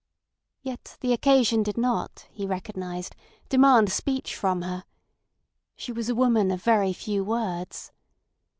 Yet 0.63 0.97
the 1.01 1.13
occasion 1.13 1.61
did 1.61 1.77
not, 1.77 2.25
he 2.31 2.47
recognised, 2.47 3.15
demand 3.49 3.91
speech 3.91 4.35
from 4.35 4.63
her. 4.63 4.83
She 5.75 5.91
was 5.91 6.09
a 6.09 6.15
woman 6.15 6.49
of 6.49 6.63
very 6.63 6.91
few 6.91 7.23
words. 7.23 7.91